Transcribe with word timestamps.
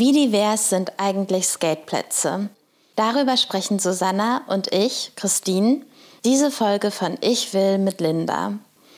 Wie 0.00 0.12
divers 0.12 0.70
sind 0.70 0.92
eigentlich 0.96 1.46
Skateplätze? 1.46 2.48
Darüber 2.96 3.36
sprechen 3.36 3.78
Susanna 3.78 4.40
und 4.46 4.72
ich, 4.72 5.12
Christine, 5.14 5.82
diese 6.24 6.50
Folge 6.50 6.90
von 6.90 7.18
Ich 7.20 7.52
will 7.52 7.76
mit 7.76 8.00
Linda. 8.00 8.54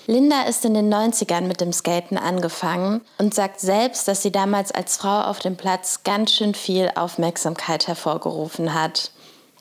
Linda 0.07 0.43
ist 0.43 0.64
in 0.64 0.75
den 0.75 0.95
90ern 0.95 1.41
mit 1.41 1.61
dem 1.61 1.73
Skaten 1.73 2.18
angefangen 2.18 3.00
und 3.18 3.35
sagt 3.35 3.59
selbst, 3.59 4.07
dass 4.07 4.23
sie 4.23 4.30
damals 4.30 4.71
als 4.71 4.96
Frau 4.96 5.23
auf 5.23 5.41
dem 5.41 5.57
Platz 5.57 6.04
ganz 6.04 6.35
schön 6.35 6.54
viel 6.54 6.89
Aufmerksamkeit 6.95 7.89
hervorgerufen 7.89 8.72
hat. 8.72 9.11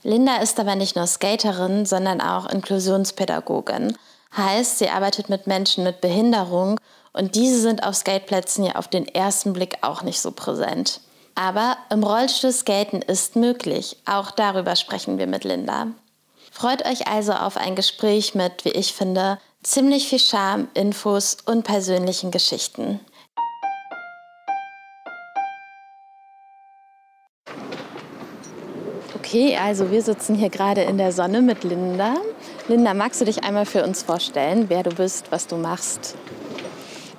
Linda 0.04 0.36
ist 0.44 0.60
aber 0.60 0.76
nicht 0.76 0.96
nur 0.96 1.08
Skaterin, 1.08 1.88
sondern 1.88 2.22
auch 2.22 2.46
Inklusionspädagogin. 2.52 3.98
Heißt, 4.38 4.78
sie 4.78 4.90
arbeitet 4.90 5.30
mit 5.30 5.48
Menschen 5.48 5.86
mit 5.86 6.02
Behinderung 6.02 6.80
und 7.14 7.34
diese 7.34 7.60
sind 7.60 7.82
auf 7.82 7.96
Skateplätzen 7.96 8.64
ja 8.64 8.76
auf 8.76 8.88
den 8.88 9.08
ersten 9.08 9.54
Blick 9.54 9.80
auch 9.82 10.04
nicht 10.04 10.22
so 10.22 10.30
präsent. 10.30 11.02
Aber 11.42 11.76
im 11.90 12.04
Rollstuhl 12.04 12.52
skaten 12.52 13.02
ist 13.02 13.36
möglich. 13.36 13.98
Auch 14.06 14.30
darüber 14.30 14.76
sprechen 14.76 15.18
wir 15.18 15.26
mit 15.26 15.44
Linda. 15.44 15.88
Freut 16.52 16.86
euch 16.86 17.08
also 17.08 17.32
auf 17.32 17.58
ein 17.58 17.76
Gespräch 17.76 18.36
mit, 18.36 18.64
wie 18.64 18.70
ich 18.70 18.94
finde, 18.94 19.40
ziemlich 19.64 20.08
viel 20.08 20.20
Charme, 20.20 20.68
Infos 20.76 21.38
und 21.44 21.64
persönlichen 21.64 22.30
Geschichten. 22.30 23.00
Okay, 29.16 29.58
also 29.58 29.90
wir 29.90 30.04
sitzen 30.04 30.36
hier 30.36 30.50
gerade 30.50 30.84
in 30.84 31.00
der 31.00 31.12
Sonne 31.12 31.42
mit 31.42 31.64
Linda. 31.64 32.18
Linda, 32.68 32.94
magst 32.94 33.20
du 33.20 33.26
dich 33.26 33.44
einmal 33.44 33.66
für 33.66 33.84
uns 33.84 34.04
vorstellen, 34.04 34.70
wer 34.70 34.84
du 34.84 34.92
bist, 34.92 35.32
was 35.32 35.48
du 35.48 35.56
machst? 35.56 36.16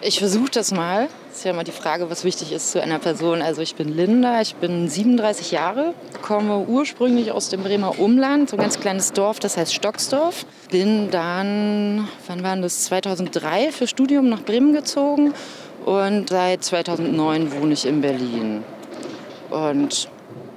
Ich 0.05 0.19
versuche 0.19 0.51
das 0.51 0.73
mal. 0.73 1.09
Das 1.29 1.39
ist 1.39 1.45
ja 1.45 1.53
immer 1.53 1.63
die 1.63 1.71
Frage, 1.71 2.11
was 2.11 2.25
wichtig 2.25 2.51
ist 2.51 2.73
zu 2.73 2.83
einer 2.83 2.99
Person. 2.99 3.41
Also 3.41 3.63
ich 3.63 3.77
bin 3.77 3.89
Linda, 3.89 4.41
ich 4.41 4.57
bin 4.57 4.89
37 4.89 5.53
Jahre, 5.53 5.95
komme 6.23 6.59
ursprünglich 6.59 7.31
aus 7.31 7.51
dem 7.51 7.63
Bremer 7.63 8.01
Umland, 8.01 8.51
so 8.51 8.57
ein 8.57 8.63
ganz 8.63 8.81
kleines 8.81 9.13
Dorf, 9.13 9.39
das 9.39 9.57
heißt 9.57 9.73
Stocksdorf. 9.73 10.45
Bin 10.73 11.13
dann, 11.13 12.09
wann 12.27 12.43
war 12.43 12.57
das, 12.57 12.83
2003 12.87 13.71
für 13.71 13.87
Studium 13.87 14.29
nach 14.29 14.43
Bremen 14.43 14.73
gezogen 14.73 15.35
und 15.85 16.31
seit 16.31 16.65
2009 16.65 17.53
wohne 17.53 17.75
ich 17.75 17.87
in 17.87 18.01
Berlin. 18.01 18.65
Und 19.51 20.09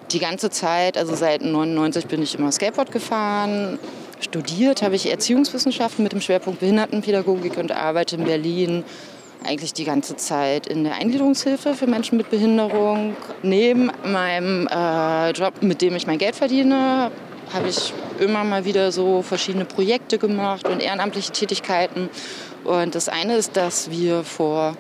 die 0.09 0.19
ganze 0.19 0.49
Zeit, 0.49 0.97
also 0.97 1.13
seit 1.13 1.43
99 1.43 2.07
bin 2.07 2.23
ich 2.23 2.33
immer 2.33 2.51
Skateboard 2.51 2.91
gefahren. 2.91 3.77
Studiert 4.21 4.81
habe 4.81 4.95
ich 4.95 5.11
Erziehungswissenschaften 5.11 6.01
mit 6.03 6.13
dem 6.13 6.21
Schwerpunkt 6.21 6.61
Behindertenpädagogik 6.61 7.57
und 7.57 7.71
arbeite 7.71 8.15
in 8.15 8.23
Berlin 8.23 8.83
eigentlich 9.45 9.73
die 9.73 9.85
ganze 9.85 10.15
Zeit 10.15 10.67
in 10.67 10.83
der 10.83 10.95
Eingliederungshilfe 10.95 11.73
für 11.73 11.87
Menschen 11.87 12.17
mit 12.17 12.29
Behinderung. 12.29 13.15
Neben 13.43 13.91
meinem 14.05 14.67
äh, 14.67 15.31
Job, 15.31 15.61
mit 15.61 15.81
dem 15.81 15.95
ich 15.95 16.07
mein 16.07 16.17
Geld 16.17 16.35
verdiene, 16.35 17.11
habe 17.53 17.67
ich 17.69 17.93
immer 18.19 18.43
mal 18.43 18.65
wieder 18.65 18.91
so 18.91 19.21
verschiedene 19.21 19.65
Projekte 19.65 20.17
gemacht 20.17 20.67
und 20.67 20.81
ehrenamtliche 20.81 21.31
Tätigkeiten. 21.31 22.09
Und 22.63 22.95
das 22.95 23.09
eine 23.09 23.35
ist, 23.35 23.55
dass 23.55 23.91
wir 23.91 24.23
vor 24.23 24.75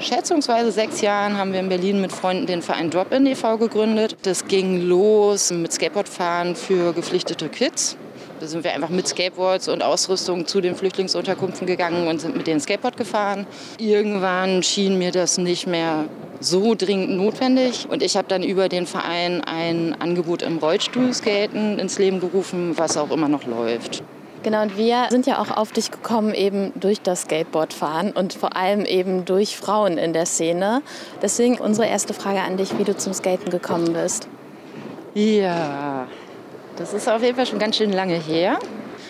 schätzungsweise 0.00 0.72
sechs 0.72 1.00
Jahren 1.00 1.38
haben 1.38 1.52
wir 1.52 1.60
in 1.60 1.68
Berlin 1.68 2.00
mit 2.00 2.12
Freunden 2.12 2.46
den 2.46 2.62
Verein 2.62 2.90
Drop-In 2.90 3.26
e.V. 3.26 3.58
gegründet. 3.58 4.16
Das 4.22 4.46
ging 4.46 4.82
los 4.82 5.50
mit 5.50 5.72
Skateboardfahren 5.72 6.56
für 6.56 6.92
geflüchtete 6.92 7.48
Kids. 7.48 7.96
Da 8.40 8.46
sind 8.46 8.62
wir 8.62 8.72
einfach 8.72 8.88
mit 8.88 9.08
Skateboards 9.08 9.68
und 9.68 9.82
Ausrüstung 9.82 10.46
zu 10.46 10.60
den 10.60 10.76
Flüchtlingsunterkünften 10.76 11.66
gegangen 11.66 12.06
und 12.06 12.20
sind 12.20 12.36
mit 12.36 12.46
denen 12.46 12.60
Skateboard 12.60 12.96
gefahren. 12.96 13.46
Irgendwann 13.78 14.62
schien 14.62 14.96
mir 14.96 15.10
das 15.10 15.38
nicht 15.38 15.66
mehr 15.66 16.04
so 16.40 16.74
dringend 16.76 17.16
notwendig. 17.16 17.88
Und 17.90 18.02
ich 18.02 18.16
habe 18.16 18.28
dann 18.28 18.42
über 18.42 18.68
den 18.68 18.86
Verein 18.86 19.42
ein 19.42 20.00
Angebot 20.00 20.42
im 20.42 20.58
Rollstuhlskaten 20.58 21.78
ins 21.78 21.98
Leben 21.98 22.20
gerufen, 22.20 22.78
was 22.78 22.96
auch 22.96 23.10
immer 23.10 23.28
noch 23.28 23.44
läuft. 23.44 24.02
Genau, 24.44 24.62
und 24.62 24.78
wir 24.78 25.06
sind 25.10 25.26
ja 25.26 25.42
auch 25.42 25.56
auf 25.56 25.72
dich 25.72 25.90
gekommen 25.90 26.32
eben 26.32 26.72
durch 26.76 27.00
das 27.00 27.22
Skateboardfahren 27.22 28.12
und 28.12 28.34
vor 28.34 28.56
allem 28.56 28.84
eben 28.84 29.24
durch 29.24 29.56
Frauen 29.56 29.98
in 29.98 30.12
der 30.12 30.26
Szene. 30.26 30.82
Deswegen 31.20 31.58
unsere 31.58 31.88
erste 31.88 32.14
Frage 32.14 32.40
an 32.40 32.56
dich, 32.56 32.78
wie 32.78 32.84
du 32.84 32.96
zum 32.96 33.12
Skaten 33.12 33.50
gekommen 33.50 33.92
bist. 33.92 34.28
Ja, 35.14 35.97
das 36.78 36.94
ist 36.94 37.08
auf 37.08 37.22
jeden 37.22 37.36
Fall 37.36 37.46
schon 37.46 37.58
ganz 37.58 37.76
schön 37.76 37.92
lange 37.92 38.14
her. 38.14 38.58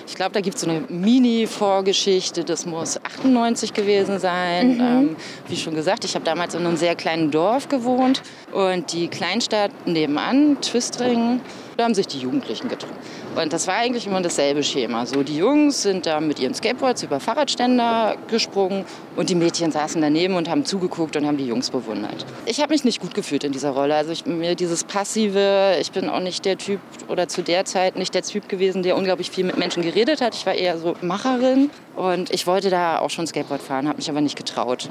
Ich 0.06 0.14
glaube, 0.14 0.32
da 0.32 0.40
gibt 0.40 0.56
es 0.56 0.62
so 0.62 0.70
eine 0.70 0.80
Mini-Vorgeschichte. 0.88 2.42
Das 2.42 2.64
muss 2.64 2.96
98 3.04 3.74
gewesen 3.74 4.18
sein. 4.18 4.76
Mhm. 4.76 4.80
Ähm, 4.80 5.16
wie 5.48 5.56
schon 5.56 5.74
gesagt, 5.74 6.04
ich 6.04 6.14
habe 6.14 6.24
damals 6.24 6.54
in 6.54 6.64
einem 6.64 6.78
sehr 6.78 6.96
kleinen 6.96 7.30
Dorf 7.30 7.68
gewohnt. 7.68 8.22
Und 8.52 8.92
die 8.94 9.08
Kleinstadt 9.08 9.70
nebenan, 9.86 10.58
Twistring, 10.62 11.40
da 11.78 11.84
haben 11.84 11.94
sich 11.94 12.08
die 12.08 12.18
Jugendlichen 12.18 12.68
getroffen. 12.68 12.96
Und 13.40 13.52
das 13.52 13.68
war 13.68 13.76
eigentlich 13.76 14.04
immer 14.08 14.20
dasselbe 14.20 14.64
Schema. 14.64 15.06
So, 15.06 15.22
die 15.22 15.36
Jungs 15.36 15.82
sind 15.82 16.06
da 16.06 16.18
mit 16.18 16.40
ihren 16.40 16.52
Skateboards 16.52 17.04
über 17.04 17.20
Fahrradständer 17.20 18.16
gesprungen 18.26 18.84
und 19.14 19.30
die 19.30 19.36
Mädchen 19.36 19.70
saßen 19.70 20.02
daneben 20.02 20.34
und 20.34 20.48
haben 20.48 20.64
zugeguckt 20.64 21.14
und 21.14 21.24
haben 21.24 21.36
die 21.36 21.46
Jungs 21.46 21.70
bewundert. 21.70 22.26
Ich 22.46 22.60
habe 22.60 22.72
mich 22.72 22.82
nicht 22.82 23.00
gut 23.00 23.14
gefühlt 23.14 23.44
in 23.44 23.52
dieser 23.52 23.70
Rolle. 23.70 23.94
Also 23.94 24.10
ich, 24.10 24.26
mir 24.26 24.56
dieses 24.56 24.82
passive, 24.82 25.76
ich 25.80 25.92
bin 25.92 26.08
auch 26.08 26.18
nicht 26.18 26.44
der 26.44 26.58
Typ 26.58 26.80
oder 27.06 27.28
zu 27.28 27.42
der 27.42 27.64
Zeit 27.64 27.94
nicht 27.94 28.12
der 28.12 28.22
Typ 28.22 28.48
gewesen, 28.48 28.82
der 28.82 28.96
unglaublich 28.96 29.30
viel 29.30 29.44
mit 29.44 29.56
Menschen 29.56 29.84
geredet 29.84 30.20
hat. 30.20 30.34
Ich 30.34 30.46
war 30.46 30.54
eher 30.54 30.78
so 30.78 30.96
Macherin 31.00 31.70
und 31.94 32.32
ich 32.32 32.48
wollte 32.48 32.70
da 32.70 32.98
auch 32.98 33.10
schon 33.10 33.28
Skateboard 33.28 33.62
fahren, 33.62 33.86
habe 33.86 33.98
mich 33.98 34.10
aber 34.10 34.20
nicht 34.20 34.36
getraut. 34.36 34.88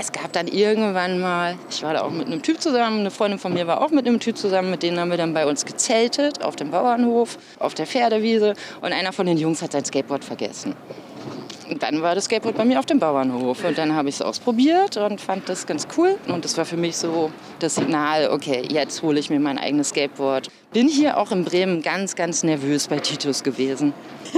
Es 0.00 0.12
gab 0.12 0.32
dann 0.32 0.46
irgendwann 0.46 1.18
mal, 1.18 1.56
ich 1.68 1.82
war 1.82 1.92
da 1.92 2.02
auch 2.02 2.10
mit 2.12 2.28
einem 2.28 2.40
Typ 2.40 2.62
zusammen, 2.62 3.00
eine 3.00 3.10
Freundin 3.10 3.40
von 3.40 3.52
mir 3.52 3.66
war 3.66 3.82
auch 3.82 3.90
mit 3.90 4.06
einem 4.06 4.20
Typ 4.20 4.38
zusammen, 4.38 4.70
mit 4.70 4.84
denen 4.84 5.00
haben 5.00 5.10
wir 5.10 5.16
dann 5.16 5.34
bei 5.34 5.44
uns 5.44 5.64
gezeltet 5.64 6.40
auf 6.44 6.54
dem 6.54 6.70
Bauernhof 6.70 7.36
auf 7.58 7.74
der 7.74 7.84
Pferdewiese 7.84 8.54
und 8.80 8.92
einer 8.92 9.12
von 9.12 9.26
den 9.26 9.38
Jungs 9.38 9.60
hat 9.60 9.72
sein 9.72 9.84
Skateboard 9.84 10.24
vergessen. 10.24 10.76
Und 11.68 11.82
dann 11.82 12.00
war 12.02 12.14
das 12.14 12.24
Skateboard 12.24 12.56
bei 12.56 12.64
mir 12.64 12.78
auf 12.78 12.86
dem 12.86 12.98
Bauernhof 12.98 13.64
und 13.64 13.76
dann 13.76 13.94
habe 13.94 14.08
ich 14.08 14.16
es 14.16 14.22
ausprobiert 14.22 14.96
und 14.96 15.20
fand 15.20 15.48
das 15.48 15.66
ganz 15.66 15.86
cool 15.96 16.16
und 16.26 16.44
das 16.44 16.56
war 16.56 16.64
für 16.64 16.76
mich 16.76 16.96
so 16.96 17.30
das 17.58 17.74
Signal, 17.74 18.30
okay, 18.30 18.66
jetzt 18.68 19.02
hole 19.02 19.18
ich 19.18 19.28
mir 19.28 19.38
mein 19.38 19.58
eigenes 19.58 19.90
Skateboard. 19.90 20.48
Bin 20.72 20.88
hier 20.88 21.18
auch 21.18 21.30
in 21.30 21.44
Bremen 21.44 21.82
ganz, 21.82 22.14
ganz 22.14 22.42
nervös 22.42 22.88
bei 22.88 22.98
Titus 22.98 23.42
gewesen. 23.42 23.92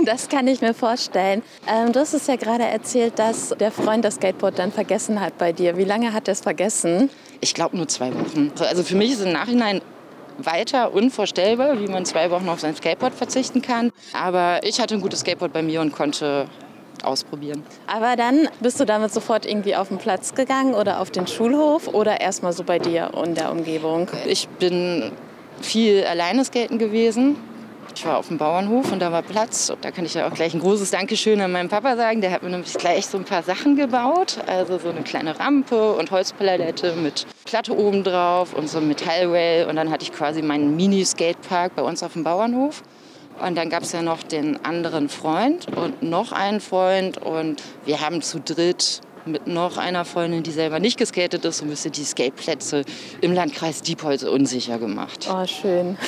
Das 0.05 0.29
kann 0.29 0.47
ich 0.47 0.61
mir 0.61 0.73
vorstellen. 0.73 1.43
Ähm, 1.67 1.93
du 1.93 2.01
hast 2.01 2.15
es 2.15 2.27
ja 2.29 2.37
gerade 2.37 2.65
erzählt, 2.65 3.19
dass 3.19 3.49
der 3.59 3.73
Freund 3.73 4.05
das 4.05 4.15
Skateboard 4.15 4.59
dann 4.59 4.71
vergessen 4.71 5.21
hat 5.21 5.37
bei 5.37 5.53
dir. 5.53 5.77
Wie 5.77 5.85
lange 5.85 6.13
hat 6.13 6.29
er 6.29 6.33
es 6.33 6.41
vergessen? 6.41 7.11
Ich 7.41 7.55
glaube 7.55 7.77
nur 7.77 7.89
zwei 7.89 8.15
Wochen. 8.15 8.53
Also 8.59 8.85
für 8.85 8.95
mich 8.95 9.13
ist 9.13 9.23
im 9.23 9.33
Nachhinein 9.33 9.81
weiter 10.39 10.95
unvorstellbar, 10.95 11.81
wie 11.81 11.89
man 11.89 12.05
zwei 12.05 12.31
Wochen 12.31 12.49
auf 12.49 12.61
sein 12.61 12.77
Skateboard 12.77 13.15
verzichten 13.15 13.63
kann. 13.63 13.93
Aber 14.13 14.61
ich 14.63 14.81
hatte 14.81 14.95
ein 14.95 15.01
gutes 15.01 15.21
Skateboard 15.21 15.53
bei 15.53 15.63
mir 15.63 15.81
und 15.81 15.93
konnte 15.93 16.47
ausprobieren. 17.05 17.63
Aber 17.87 18.17
dann 18.17 18.49
bist 18.61 18.81
du 18.81 18.85
damit 18.85 19.13
sofort 19.13 19.47
irgendwie 19.47 19.77
auf 19.77 19.89
den 19.89 19.99
Platz 19.99 20.35
gegangen 20.35 20.75
oder 20.75 21.01
auf 21.01 21.11
den 21.11 21.27
Schulhof 21.27 21.89
oder 21.89 22.21
erstmal 22.21 22.53
so 22.53 22.65
bei 22.65 22.79
dir 22.79 23.11
und 23.15 23.37
der 23.37 23.53
Umgebung? 23.53 24.09
Ich 24.27 24.49
bin 24.49 25.13
viel 25.61 26.05
alleine 26.05 26.45
skaten 26.45 26.79
gewesen. 26.79 27.37
Ich 27.95 28.07
war 28.07 28.19
auf 28.19 28.29
dem 28.29 28.39
Bauernhof 28.39 28.93
und 28.93 29.01
da 29.01 29.11
war 29.11 29.23
Platz. 29.23 29.73
Da 29.81 29.91
kann 29.91 30.05
ich 30.05 30.15
ja 30.15 30.29
auch 30.29 30.33
gleich 30.33 30.55
ein 30.55 30.61
großes 30.61 30.91
Dankeschön 30.91 31.41
an 31.41 31.51
meinen 31.51 31.69
Papa 31.69 31.97
sagen. 31.97 32.21
Der 32.21 32.31
hat 32.31 32.43
mir 32.43 32.51
nämlich 32.51 32.73
gleich 32.75 33.07
so 33.07 33.19
ein 33.19 33.25
paar 33.25 33.43
Sachen 33.43 33.77
gebaut. 33.77 34.39
Also 34.47 34.79
so 34.79 34.91
eine 34.91 35.03
kleine 35.03 35.39
Rampe 35.39 35.93
und 35.95 36.11
Holzpalette 36.11 36.95
mit 36.95 37.27
Platte 37.45 37.77
oben 37.77 38.05
drauf 38.05 38.55
und 38.55 38.69
so 38.69 38.79
ein 38.79 38.87
Metallrail. 38.87 39.67
Und 39.69 39.77
dann 39.77 39.91
hatte 39.91 40.05
ich 40.05 40.13
quasi 40.13 40.41
meinen 40.41 40.77
Mini-Skatepark 40.77 41.75
bei 41.75 41.83
uns 41.83 42.03
auf 42.03 42.13
dem 42.13 42.25
Bauernhof. 42.25 42.83
Und 43.45 43.57
dann 43.57 43.71
gab 43.71 43.83
es 43.83 43.93
ja 43.93 44.03
noch 44.03 44.23
den 44.23 44.65
anderen 44.65 45.09
Freund 45.09 45.67
und 45.77 46.03
noch 46.03 46.33
einen 46.33 46.61
Freund. 46.61 47.19
Und 47.19 47.63
wir 47.85 48.01
haben 48.01 48.23
zu 48.23 48.41
dritt 48.41 49.01
mit 49.27 49.47
noch 49.47 49.77
einer 49.77 50.05
Freundin, 50.05 50.43
die 50.43 50.51
selber 50.51 50.79
nicht 50.79 50.99
geskatet 50.99 51.45
ist, 51.45 51.59
so 51.59 51.65
ein 51.65 51.71
bisschen 51.71 51.93
die 51.93 52.05
Skateplätze 52.05 52.85
im 53.21 53.33
Landkreis 53.33 53.83
Diepholz 53.83 54.23
unsicher 54.23 54.79
gemacht. 54.79 55.29
Oh, 55.31 55.47
schön. 55.47 55.99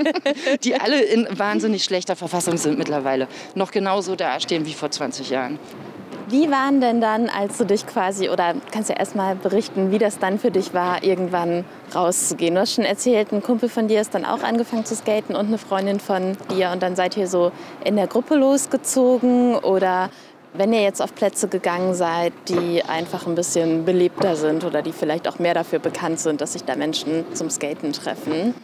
die 0.64 0.74
alle 0.74 1.02
in 1.02 1.26
wahnsinnig 1.38 1.84
schlechter 1.84 2.16
Verfassung 2.16 2.56
sind 2.56 2.78
mittlerweile. 2.78 3.28
Noch 3.54 3.70
genauso 3.70 4.16
dastehen 4.16 4.66
wie 4.66 4.74
vor 4.74 4.90
20 4.90 5.30
Jahren. 5.30 5.58
Wie 6.32 6.50
waren 6.50 6.80
denn 6.80 7.02
dann, 7.02 7.28
als 7.28 7.58
du 7.58 7.66
dich 7.66 7.86
quasi, 7.86 8.30
oder 8.30 8.54
kannst 8.70 8.88
du 8.88 8.94
ja 8.94 8.98
erstmal 8.98 9.36
berichten, 9.36 9.90
wie 9.90 9.98
das 9.98 10.18
dann 10.18 10.38
für 10.38 10.50
dich 10.50 10.72
war, 10.72 11.04
irgendwann 11.04 11.66
rauszugehen? 11.94 12.54
Du 12.54 12.62
hast 12.62 12.72
schon 12.72 12.86
erzählt, 12.86 13.32
ein 13.32 13.42
Kumpel 13.42 13.68
von 13.68 13.86
dir 13.86 14.00
ist 14.00 14.14
dann 14.14 14.24
auch 14.24 14.42
angefangen 14.42 14.86
zu 14.86 14.96
skaten 14.96 15.36
und 15.36 15.48
eine 15.48 15.58
Freundin 15.58 16.00
von 16.00 16.38
dir 16.50 16.70
und 16.70 16.82
dann 16.82 16.96
seid 16.96 17.18
ihr 17.18 17.28
so 17.28 17.52
in 17.84 17.96
der 17.96 18.06
Gruppe 18.06 18.36
losgezogen 18.36 19.56
oder 19.56 20.08
wenn 20.54 20.72
ihr 20.72 20.80
jetzt 20.80 21.02
auf 21.02 21.14
Plätze 21.14 21.48
gegangen 21.48 21.92
seid, 21.92 22.32
die 22.48 22.82
einfach 22.82 23.26
ein 23.26 23.34
bisschen 23.34 23.84
belebter 23.84 24.34
sind 24.34 24.64
oder 24.64 24.80
die 24.80 24.92
vielleicht 24.92 25.28
auch 25.28 25.38
mehr 25.38 25.52
dafür 25.52 25.80
bekannt 25.80 26.18
sind, 26.18 26.40
dass 26.40 26.54
sich 26.54 26.64
da 26.64 26.76
Menschen 26.76 27.26
zum 27.34 27.50
Skaten 27.50 27.92
treffen? 27.92 28.54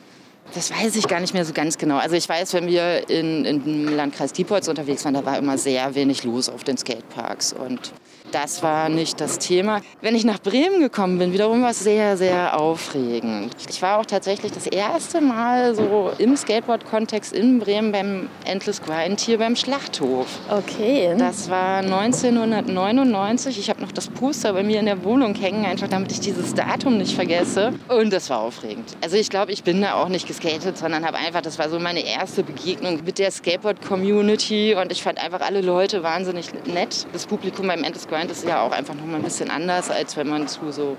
Das 0.54 0.70
weiß 0.70 0.96
ich 0.96 1.06
gar 1.06 1.20
nicht 1.20 1.34
mehr 1.34 1.44
so 1.44 1.52
ganz 1.52 1.78
genau. 1.78 1.96
Also 1.96 2.16
ich 2.16 2.28
weiß, 2.28 2.54
wenn 2.54 2.66
wir 2.66 3.08
in, 3.08 3.44
in 3.44 3.64
im 3.64 3.96
Landkreis 3.96 4.32
Diepholz 4.32 4.68
unterwegs 4.68 5.04
waren, 5.04 5.14
da 5.14 5.24
war 5.24 5.38
immer 5.38 5.58
sehr 5.58 5.94
wenig 5.94 6.24
los 6.24 6.48
auf 6.48 6.64
den 6.64 6.76
Skateparks. 6.76 7.52
Und 7.52 7.92
das 8.32 8.62
war 8.62 8.88
nicht 8.88 9.20
das 9.20 9.38
Thema. 9.38 9.80
Wenn 10.00 10.14
ich 10.14 10.24
nach 10.24 10.38
Bremen 10.38 10.80
gekommen 10.80 11.18
bin, 11.18 11.32
wiederum 11.32 11.62
war 11.62 11.70
es 11.70 11.80
sehr, 11.80 12.16
sehr 12.16 12.58
aufregend. 12.60 13.54
Ich 13.68 13.80
war 13.80 13.98
auch 13.98 14.06
tatsächlich 14.06 14.52
das 14.52 14.66
erste 14.66 15.20
Mal 15.20 15.74
so 15.74 16.12
im 16.18 16.36
Skateboard-Kontext 16.36 17.32
in 17.32 17.58
Bremen 17.58 17.92
beim 17.92 18.28
Endless 18.44 18.82
Grind 18.82 19.20
hier 19.20 19.38
beim 19.38 19.56
Schlachthof. 19.56 20.26
Okay. 20.50 21.14
Das 21.18 21.48
war 21.48 21.78
1999. 21.78 23.58
Ich 23.58 23.70
habe 23.70 23.80
noch 23.80 23.92
das 23.92 24.08
Poster 24.08 24.52
bei 24.52 24.62
mir 24.62 24.80
in 24.80 24.86
der 24.86 25.04
Wohnung 25.04 25.34
hängen, 25.34 25.64
einfach 25.64 25.88
damit 25.88 26.12
ich 26.12 26.20
dieses 26.20 26.54
Datum 26.54 26.98
nicht 26.98 27.14
vergesse. 27.14 27.72
Und 27.88 28.12
das 28.12 28.28
war 28.28 28.40
aufregend. 28.40 28.96
Also 29.00 29.16
ich 29.16 29.30
glaube, 29.30 29.52
ich 29.52 29.64
bin 29.64 29.80
da 29.80 29.94
auch 29.94 30.08
nicht 30.08 30.26
geskatet, 30.38 30.78
sondern 30.78 31.04
habe 31.04 31.16
einfach, 31.18 31.40
das 31.40 31.58
war 31.58 31.68
so 31.68 31.78
meine 31.78 32.00
erste 32.00 32.42
Begegnung 32.42 33.02
mit 33.04 33.18
der 33.18 33.30
Skateboard-Community 33.30 34.74
und 34.74 34.92
ich 34.92 35.02
fand 35.02 35.22
einfach 35.22 35.40
alle 35.40 35.60
Leute 35.60 36.02
wahnsinnig 36.02 36.52
nett. 36.66 37.06
Das 37.12 37.26
Publikum 37.26 37.66
beim 37.66 37.82
Endless 37.84 38.06
Grind 38.08 38.30
ist 38.30 38.44
ja 38.44 38.62
auch 38.62 38.72
einfach 38.72 38.94
noch 38.94 39.04
mal 39.04 39.16
ein 39.16 39.22
bisschen 39.22 39.50
anders, 39.50 39.90
als 39.90 40.16
wenn 40.16 40.28
man 40.28 40.48
zu 40.48 40.72
so 40.72 40.96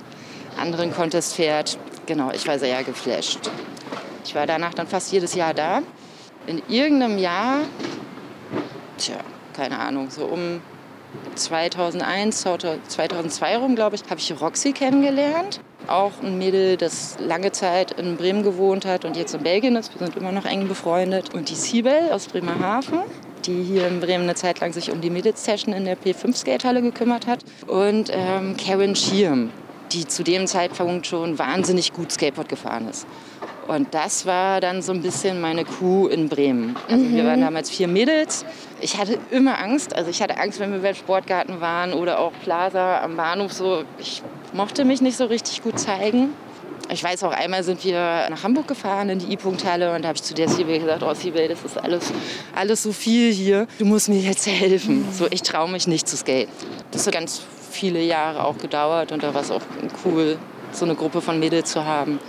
anderen 0.60 0.94
Contests 0.94 1.34
fährt. 1.34 1.78
Genau, 2.06 2.32
ich 2.32 2.48
war 2.48 2.60
sehr 2.60 2.84
geflasht. 2.84 3.50
Ich 4.26 4.36
war 4.36 4.46
danach 4.46 4.74
dann 4.74 4.88
fast 4.88 5.12
jedes 5.12 5.34
Jahr 5.36 5.54
da. 5.54 5.82
In 6.48 6.62
irgendeinem 6.68 7.18
Jahr, 7.18 7.62
tja, 8.98 9.18
keine 9.56 9.80
Ahnung, 9.80 10.10
so 10.10 10.26
um 10.26 10.62
2001, 11.36 12.42
2002 12.88 13.58
rum, 13.58 13.76
glaube 13.76 13.96
ich, 13.96 14.04
habe 14.10 14.20
ich 14.20 14.40
Roxy 14.40 14.74
kennengelernt. 14.74 15.62
Auch 15.90 16.12
ein 16.22 16.38
Mädel, 16.38 16.78
das 16.78 17.18
lange 17.20 17.52
Zeit 17.52 17.92
in 17.92 18.18
Bremen 18.18 18.44
gewohnt 18.44 18.86
hat 18.86 19.06
und 19.06 19.18
jetzt 19.18 19.34
in 19.34 19.44
Belgien 19.44 19.76
ist. 19.76 19.98
Wir 19.98 20.06
sind 20.06 20.18
immer 20.18 20.32
noch 20.32 20.46
eng 20.46 20.68
befreundet. 20.68 21.34
Und 21.34 21.50
die 21.50 21.56
Sibel 21.56 22.12
aus 22.12 22.28
Bremerhaven 22.28 23.00
die 23.46 23.64
hier 23.64 23.88
in 23.88 24.00
Bremen 24.00 24.24
eine 24.24 24.36
Zeit 24.36 24.60
lang 24.60 24.74
sich 24.74 24.92
um 24.92 25.02
die 25.02 25.10
Mädels-Session 25.10 25.74
in 25.74 25.86
der 25.86 25.98
P5-Skatehalle 25.98 26.82
gekümmert 26.82 27.28
hat. 27.28 27.40
Und 27.68 28.12
ähm, 28.14 28.56
Karen 28.58 28.96
Schirm, 28.96 29.50
die 29.92 30.06
zu 30.08 30.24
dem 30.24 30.48
Zeitpunkt 30.48 31.08
schon 31.08 31.40
wahnsinnig 31.40 31.94
gut 31.94 32.12
Skateboard 32.12 32.50
gefahren 32.50 32.88
ist. 32.90 33.08
Und 33.68 33.94
das 33.94 34.26
war 34.26 34.62
dann 34.62 34.82
so 34.82 34.92
ein 34.92 35.02
bisschen 35.04 35.40
meine 35.42 35.64
Crew 35.64 36.08
in 36.08 36.28
Bremen. 36.28 36.76
Also 36.88 37.04
mhm. 37.06 37.16
wir 37.16 37.26
waren 37.26 37.42
damals 37.42 37.70
vier 37.70 37.88
Mädels. 37.88 38.44
Ich 38.82 38.98
hatte 38.98 39.20
immer 39.30 39.60
Angst. 39.60 39.96
Also 39.96 40.10
ich 40.10 40.22
hatte 40.24 40.40
Angst, 40.40 40.60
wenn 40.60 40.72
wir 40.72 40.80
beim 40.80 40.96
Sportgarten 40.96 41.62
waren 41.62 41.94
oder 41.94 42.20
auch 42.20 42.32
Plaza 42.44 43.02
am 43.02 43.16
Bahnhof. 43.16 43.54
So, 43.54 43.84
ich 44.00 44.24
mochte 44.54 44.86
mich 44.86 45.02
nicht 45.02 45.18
so 45.18 45.26
richtig 45.26 45.62
gut 45.64 45.80
zeigen. 45.80 46.34
Ich 46.92 47.04
weiß 47.04 47.24
auch, 47.24 47.32
einmal 47.32 47.64
sind 47.64 47.84
wir 47.84 48.28
nach 48.30 48.44
Hamburg 48.44 48.68
gefahren 48.68 49.10
in 49.10 49.20
die 49.20 49.32
I-Punkthalle 49.34 49.94
und 49.94 50.02
da 50.02 50.08
habe 50.08 50.16
ich 50.16 50.24
zu 50.24 50.34
der 50.34 50.50
Sibel 50.50 50.80
gesagt, 50.80 51.04
oh 51.04 51.14
Sibel, 51.14 51.48
das 51.48 51.64
ist 51.64 51.78
alles, 51.78 52.12
alles 52.56 52.82
so 52.82 52.92
viel 52.92 53.32
hier, 53.32 53.68
du 53.78 53.86
musst 53.86 54.10
mir 54.10 54.20
jetzt 54.20 54.48
helfen. 54.48 55.06
So, 55.12 55.28
ich 55.30 55.44
traue 55.44 55.70
mich 55.70 55.86
nicht 55.86 56.08
zu 56.08 56.18
skaten. 56.18 56.52
Das 56.90 57.06
hat 57.06 57.14
ganz 57.14 57.44
viele 57.70 58.02
Jahre 58.02 58.44
auch 58.44 58.58
gedauert 58.58 59.12
und 59.12 59.22
da 59.22 59.36
war 59.36 59.42
es 59.42 59.52
auch 59.52 59.62
cool, 60.04 60.40
so 60.72 60.86
eine 60.86 60.96
Gruppe 60.96 61.22
von 61.22 61.40
Mädels 61.40 61.72
zu 61.72 61.86
haben. 61.86 62.20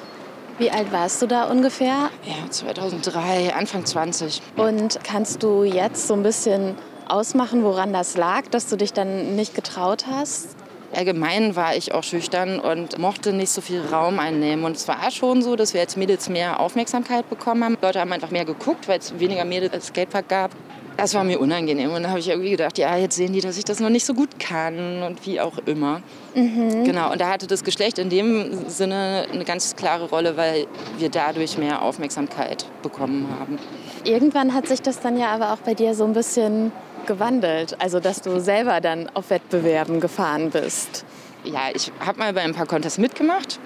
Wie 0.58 0.70
alt 0.70 0.93
warst 0.93 1.22
du 1.22 1.26
da 1.26 1.44
ungefähr? 1.44 2.11
Ja, 2.26 2.50
2003, 2.50 3.55
Anfang 3.55 3.87
20. 3.87 4.43
Und 4.56 4.99
kannst 5.02 5.43
du 5.43 5.64
jetzt 5.64 6.06
so 6.06 6.12
ein 6.12 6.22
bisschen 6.22 6.75
ausmachen, 7.08 7.64
woran 7.64 7.94
das 7.94 8.19
lag, 8.19 8.43
dass 8.50 8.67
du 8.67 8.76
dich 8.76 8.93
dann 8.93 9.37
nicht 9.37 9.55
getraut 9.55 10.05
hast? 10.06 10.60
Allgemein 10.95 11.55
war 11.55 11.77
ich 11.77 11.95
auch 11.95 12.03
schüchtern 12.03 12.59
und 12.59 12.99
mochte 12.99 13.33
nicht 13.33 13.51
so 13.51 13.61
viel 13.61 13.81
Raum 13.81 14.19
einnehmen. 14.19 14.65
Und 14.65 14.77
es 14.77 14.89
war 14.89 15.11
schon 15.11 15.43
so, 15.43 15.55
dass 15.55 15.73
wir 15.73 15.81
als 15.81 15.97
Mädels 15.97 16.29
mehr 16.29 16.59
Aufmerksamkeit 16.59 17.29
bekommen 17.31 17.65
haben. 17.65 17.79
Leute 17.81 18.01
haben 18.01 18.13
einfach 18.13 18.31
mehr 18.31 18.45
geguckt, 18.45 18.89
weil 18.89 18.99
es 18.99 19.19
weniger 19.19 19.45
Mädels 19.45 19.73
als 19.73 19.87
Skatepark 19.89 20.29
gab. 20.29 20.51
Das 20.97 21.15
war 21.15 21.25
mir 21.25 21.39
unangenehm. 21.39 21.93
Und 21.93 22.03
da 22.03 22.11
habe 22.11 22.19
ich 22.19 22.29
irgendwie 22.29 22.51
gedacht, 22.51 22.77
ja, 22.77 22.97
jetzt 22.97 23.17
sehen 23.17 23.33
die, 23.33 23.41
dass 23.41 23.57
ich 23.57 23.65
das 23.65 23.81
noch 23.81 23.89
nicht 23.89 24.05
so 24.05 24.15
gut 24.15 24.39
kann 24.39 25.03
und 25.03 25.25
wie 25.25 25.41
auch 25.41 25.57
immer. 25.65 26.03
Mhm. 26.35 26.85
Genau, 26.85 27.11
und 27.13 27.21
da 27.21 27.31
hatte 27.31 27.47
das 27.47 27.65
Geschlecht 27.65 27.99
in 27.99 28.11
dem 28.11 28.69
Sinne 28.69 29.27
eine 29.33 29.45
ganz 29.45 29.77
klare 29.77 30.11
Rolle, 30.11 30.37
weil 30.37 30.67
wir 30.99 31.09
dadurch 31.09 31.57
mehr 31.57 31.83
Aufmerksamkeit 31.83 32.67
bekommen 32.83 33.29
haben. 33.39 33.59
Irgendwann 34.05 34.53
hat 34.53 34.67
sich 34.67 34.83
das 34.83 35.01
dann 35.01 35.19
ja 35.19 35.29
aber 35.29 35.53
auch 35.53 35.59
bei 35.59 35.75
dir 35.75 35.95
so 35.95 36.05
ein 36.05 36.13
bisschen 36.13 36.73
gewandelt? 37.06 37.76
Also, 37.81 38.00
dass 38.00 38.23
du 38.23 38.41
selber 38.41 38.81
dann 38.81 39.11
auf 39.14 39.31
Wettbewerben 39.31 40.00
gefahren 40.00 40.50
bist? 40.50 41.05
Ja, 41.44 41.70
ich 41.75 41.91
habe 42.05 42.19
mal 42.19 42.32
bei 42.32 42.43
ein 42.43 42.55
paar 42.55 42.67
Contests 42.67 42.99
mitgemacht. 42.99 43.58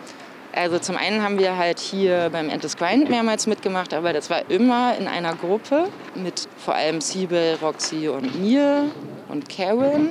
Also 0.56 0.78
zum 0.78 0.96
einen 0.96 1.20
haben 1.20 1.40
wir 1.40 1.56
halt 1.56 1.80
hier 1.80 2.30
beim 2.30 2.48
Endless 2.48 2.76
Grind 2.76 3.10
mehrmals 3.10 3.48
mitgemacht, 3.48 3.92
aber 3.92 4.12
das 4.12 4.30
war 4.30 4.48
immer 4.48 4.96
in 4.96 5.08
einer 5.08 5.34
Gruppe 5.34 5.88
mit 6.14 6.48
vor 6.58 6.76
allem 6.76 7.00
Siebel, 7.00 7.58
Roxy 7.60 8.06
und 8.08 8.40
mir 8.40 8.88
und 9.28 9.48
Karen. 9.48 10.10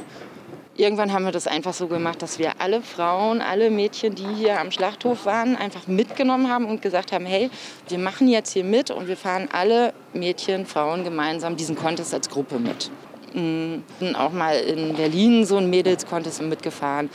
Irgendwann 0.75 1.13
haben 1.13 1.23
wir 1.23 1.31
das 1.31 1.47
einfach 1.47 1.73
so 1.73 1.87
gemacht, 1.87 2.21
dass 2.21 2.39
wir 2.39 2.59
alle 2.59 2.81
Frauen, 2.81 3.41
alle 3.41 3.69
Mädchen, 3.69 4.15
die 4.15 4.27
hier 4.35 4.59
am 4.59 4.71
Schlachthof 4.71 5.25
waren, 5.25 5.55
einfach 5.55 5.87
mitgenommen 5.87 6.49
haben 6.49 6.65
und 6.65 6.81
gesagt 6.81 7.13
haben, 7.13 7.25
hey, 7.25 7.49
wir 7.87 7.99
machen 7.99 8.27
jetzt 8.27 8.51
hier 8.51 8.65
mit 8.65 8.91
und 8.91 9.07
wir 9.07 9.15
fahren 9.15 9.47
alle 9.53 9.93
Mädchen, 10.11 10.65
Frauen 10.65 11.05
gemeinsam 11.05 11.55
diesen 11.55 11.77
Contest 11.77 12.13
als 12.13 12.27
Gruppe 12.29 12.59
mit. 12.59 12.91
Bin 13.33 14.15
auch 14.15 14.31
mal 14.31 14.55
in 14.55 14.95
Berlin 14.95 15.45
so 15.45 15.57
ein 15.57 15.69
Mädels-Contest 15.69 16.41
mitgefahren. 16.41 17.09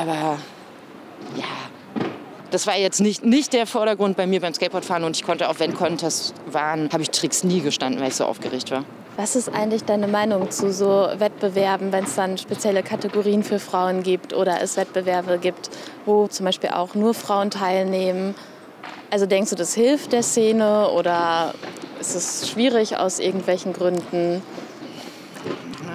Aber 0.00 0.38
ja, 1.36 2.04
das 2.50 2.66
war 2.66 2.76
jetzt 2.76 3.00
nicht, 3.00 3.24
nicht 3.24 3.52
der 3.52 3.66
Vordergrund 3.66 4.16
bei 4.16 4.26
mir 4.26 4.40
beim 4.40 4.54
Skateboardfahren 4.54 5.04
und 5.04 5.16
ich 5.16 5.24
konnte 5.24 5.48
auch, 5.48 5.58
wenn 5.58 5.74
Contests 5.74 6.34
waren, 6.46 6.88
habe 6.92 7.02
ich 7.02 7.10
Tricks 7.10 7.44
nie 7.44 7.60
gestanden, 7.60 8.00
weil 8.00 8.08
ich 8.08 8.14
so 8.14 8.24
aufgeregt 8.24 8.70
war. 8.70 8.84
Was 9.16 9.36
ist 9.36 9.48
eigentlich 9.48 9.84
deine 9.84 10.08
Meinung 10.08 10.50
zu 10.50 10.72
so 10.72 11.08
Wettbewerben, 11.18 11.92
wenn 11.92 12.04
es 12.04 12.16
dann 12.16 12.36
spezielle 12.36 12.82
Kategorien 12.82 13.44
für 13.44 13.60
Frauen 13.60 14.02
gibt 14.02 14.32
oder 14.32 14.60
es 14.60 14.76
Wettbewerbe 14.76 15.38
gibt, 15.38 15.70
wo 16.04 16.26
zum 16.26 16.46
Beispiel 16.46 16.70
auch 16.70 16.94
nur 16.94 17.14
Frauen 17.14 17.50
teilnehmen? 17.50 18.34
Also 19.10 19.26
denkst 19.26 19.50
du, 19.50 19.56
das 19.56 19.74
hilft 19.74 20.12
der 20.12 20.24
Szene 20.24 20.90
oder 20.90 21.54
ist 22.00 22.16
es 22.16 22.48
schwierig 22.48 22.96
aus 22.96 23.20
irgendwelchen 23.20 23.72
Gründen? 23.72 24.42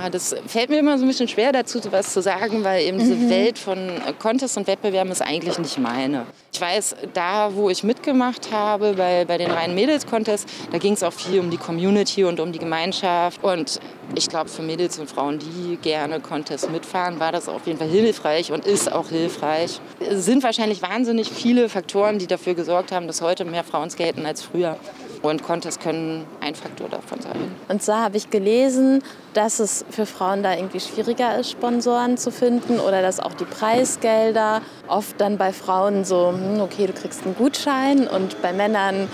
Das 0.10 0.36
fällt 0.48 0.70
mir 0.70 0.80
immer 0.80 0.98
so 0.98 1.06
ein 1.06 1.08
bisschen 1.08 1.28
schwer 1.28 1.52
dazu, 1.52 1.80
was 1.92 2.14
zu 2.14 2.22
sagen, 2.22 2.64
weil 2.64 2.84
eben 2.84 3.00
diese 3.00 3.16
mhm. 3.16 3.30
Welt 3.30 3.58
von 3.58 3.90
Contests 4.20 4.56
und 4.56 4.68
Wettbewerben 4.68 5.12
ist 5.12 5.22
eigentlich 5.22 5.58
nicht 5.58 5.78
meine. 5.80 6.26
Ich 6.54 6.62
weiß, 6.62 6.96
da, 7.14 7.56
wo 7.56 7.70
ich 7.70 7.84
mitgemacht 7.84 8.52
habe, 8.52 8.94
bei, 8.94 9.26
bei 9.26 9.38
den 9.38 9.52
reinen 9.52 9.76
Mädels-Contests, 9.76 10.52
da 10.72 10.78
ging 10.78 10.94
es 10.94 11.04
auch 11.04 11.14
viel 11.14 11.40
um 11.40 11.50
die 11.50 11.58
Community 11.58 12.24
und 12.24 12.40
um 12.40 12.52
die 12.52 12.60
Gemeinschaft. 12.60 13.44
Und 13.44 13.80
ich 14.16 14.28
glaube, 14.30 14.50
für 14.50 14.62
Mädels 14.62 15.00
und 15.00 15.10
Frauen, 15.10 15.40
die 15.40 15.78
gerne 15.78 16.20
Contests 16.20 16.70
mitfahren, 16.70 17.20
war 17.20 17.32
das 17.32 17.48
auf 17.48 17.66
jeden 17.68 17.80
Fall 17.80 17.90
hilfreich 17.90 18.52
und 18.52 18.66
ist 18.66 18.92
auch 18.92 19.10
hilfreich. 19.10 19.80
Es 20.00 20.26
sind 20.26 20.44
wahrscheinlich 20.44 20.82
wahnsinnig 20.82 21.30
viele 21.30 21.70
Faktoren, 21.70 22.20
die 22.20 22.28
dafür 22.28 22.56
gesorgt 22.56 22.92
haben, 22.92 23.08
dass 23.08 23.22
heute 23.22 23.46
mehr 23.46 23.64
Frauen 23.64 23.90
skaten 23.90 24.26
als 24.26 24.42
früher. 24.42 24.78
Und 25.22 25.44
Contests 25.44 25.82
können 25.82 26.26
ein 26.40 26.56
Faktor 26.56 26.88
davon 26.88 27.20
sein. 27.22 27.36
Und 27.68 27.84
zwar 27.84 28.04
habe 28.04 28.18
ich 28.18 28.30
gelesen, 28.30 29.04
dass 29.34 29.60
es 29.60 29.84
für 29.90 30.06
Frauen 30.06 30.44
da 30.44 30.56
irgendwie 30.56 30.80
schwieriger 30.80 31.38
ist, 31.38 31.52
Sponsoren 31.52 32.18
zu 32.18 32.32
finden 32.32 32.80
oder 32.80 33.02
dass 33.02 33.20
auch 33.20 33.34
die 33.34 33.46
Preisgelder 33.46 34.62
oft 34.88 35.20
dann 35.20 35.38
bei 35.38 35.52
Frauen 35.52 36.06
so, 36.06 36.30
hm, 36.30 36.62
okay, 36.62 36.88
du 36.88 36.94
kriegst 36.94 37.26
einen 37.26 37.36
Gutschein 37.36 38.08
und 38.08 38.42
bei 38.42 38.54
Männern 38.54 39.10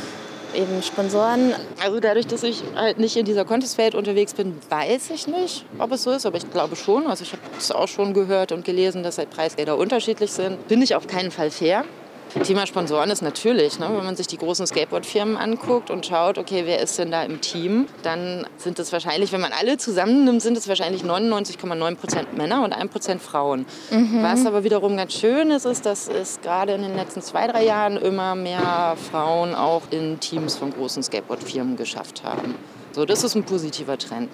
eben 0.55 0.81
Sponsoren. 0.81 1.53
Also 1.83 1.99
dadurch, 1.99 2.27
dass 2.27 2.43
ich 2.43 2.63
halt 2.75 2.97
nicht 2.97 3.15
in 3.17 3.25
dieser 3.25 3.45
Contestwelt 3.45 3.95
unterwegs 3.95 4.33
bin, 4.33 4.55
weiß 4.69 5.09
ich 5.09 5.27
nicht, 5.27 5.65
ob 5.79 5.91
es 5.91 6.03
so 6.03 6.11
ist, 6.11 6.25
aber 6.25 6.37
ich 6.37 6.49
glaube 6.49 6.75
schon. 6.75 7.07
Also 7.07 7.23
ich 7.23 7.33
habe 7.33 7.41
es 7.57 7.71
auch 7.71 7.87
schon 7.87 8.13
gehört 8.13 8.51
und 8.51 8.65
gelesen, 8.65 9.03
dass 9.03 9.17
halt 9.17 9.29
Preisgelder 9.29 9.77
unterschiedlich 9.77 10.31
sind. 10.31 10.57
Finde 10.67 10.85
ich 10.85 10.95
auf 10.95 11.07
keinen 11.07 11.31
Fall 11.31 11.51
fair. 11.51 11.83
Thema 12.43 12.67
Sponsoren 12.67 13.09
ist 13.09 13.21
natürlich, 13.21 13.79
ne, 13.79 13.87
wenn 13.89 14.03
man 14.03 14.15
sich 14.15 14.27
die 14.27 14.37
großen 14.37 14.67
Skateboard-Firmen 14.67 15.37
anguckt 15.37 15.89
und 15.89 16.05
schaut, 16.05 16.37
okay, 16.37 16.63
wer 16.65 16.79
ist 16.81 16.97
denn 16.99 17.11
da 17.11 17.23
im 17.23 17.41
Team, 17.41 17.87
dann 18.03 18.45
sind 18.57 18.79
es 18.79 18.91
wahrscheinlich, 18.91 19.31
wenn 19.31 19.41
man 19.41 19.51
alle 19.51 19.77
zusammennimmt, 19.77 20.41
sind 20.41 20.57
es 20.57 20.67
wahrscheinlich 20.67 21.03
99,9 21.03 21.95
Prozent 21.95 22.37
Männer 22.37 22.63
und 22.63 22.73
1 22.73 22.91
Prozent 22.91 23.21
Frauen. 23.21 23.65
Mhm. 23.89 24.21
Was 24.21 24.45
aber 24.45 24.63
wiederum 24.63 24.97
ganz 24.97 25.13
schön 25.13 25.51
ist, 25.51 25.65
ist, 25.65 25.85
dass 25.85 26.07
es 26.07 26.41
gerade 26.41 26.73
in 26.73 26.81
den 26.81 26.95
letzten 26.95 27.21
zwei, 27.21 27.47
drei 27.47 27.63
Jahren 27.63 27.97
immer 27.97 28.35
mehr 28.35 28.95
Frauen 29.11 29.55
auch 29.55 29.83
in 29.91 30.19
Teams 30.19 30.55
von 30.55 30.71
großen 30.71 31.03
Skateboard-Firmen 31.03 31.75
geschafft 31.77 32.23
haben. 32.23 32.55
So, 32.91 33.05
das 33.05 33.23
ist 33.23 33.35
ein 33.35 33.43
positiver 33.43 33.97
Trend. 33.97 34.29